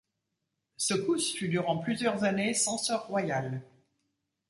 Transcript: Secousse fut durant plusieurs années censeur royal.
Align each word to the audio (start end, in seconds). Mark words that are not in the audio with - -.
Secousse 0.77 1.31
fut 1.35 1.47
durant 1.47 1.77
plusieurs 1.77 2.23
années 2.23 2.55
censeur 2.55 3.05
royal. 3.05 3.61